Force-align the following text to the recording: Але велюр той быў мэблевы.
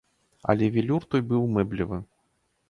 Але 0.53 0.69
велюр 0.77 1.05
той 1.11 1.21
быў 1.33 1.45
мэблевы. 1.59 2.01